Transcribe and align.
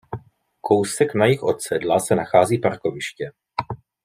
Kousek 0.69 1.13
na 1.21 1.25
jih 1.31 1.43
od 1.53 1.61
sedla 1.65 1.99
se 1.99 2.15
nachází 2.15 2.57
parkoviště. 2.57 3.31